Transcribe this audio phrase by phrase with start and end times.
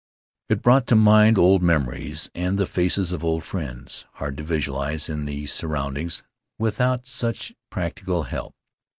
[0.49, 5.07] It brought to mind old memories and the faces of old friends, hard to visualize
[5.09, 6.23] in those surroundings
[6.57, 8.55] without such practical help.